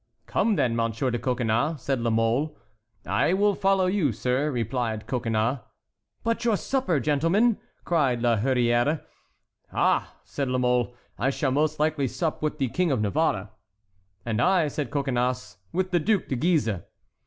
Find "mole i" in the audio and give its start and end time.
2.09-3.33, 10.57-11.29